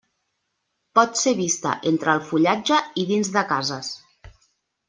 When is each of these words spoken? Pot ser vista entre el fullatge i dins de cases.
Pot 0.99 1.19
ser 1.23 1.33
vista 1.41 1.75
entre 1.91 2.15
el 2.15 2.23
fullatge 2.31 2.81
i 3.03 3.07
dins 3.13 3.33
de 3.37 3.45
cases. 3.55 3.93